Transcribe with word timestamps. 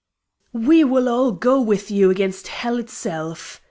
"We 0.53 0.83
will 0.83 1.07
all 1.07 1.31
go 1.31 1.61
with 1.61 1.91
you 1.91 2.09
against 2.09 2.47
Hell 2.47 2.77
itself!" 2.79 3.59